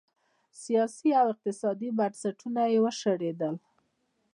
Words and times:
سیاسي 0.63 1.09
او 1.19 1.25
اقتصادي 1.33 1.89
بنسټونه 1.97 2.61
یې 2.73 2.79
وشړېدل. 2.85 3.55